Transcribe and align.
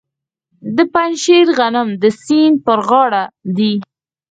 د 0.75 0.77
پنجشیر 0.93 1.45
غنم 1.57 1.87
د 2.01 2.03
سیند 2.23 2.55
په 2.65 2.73
غاړه 2.87 3.23
دي. 3.57 3.73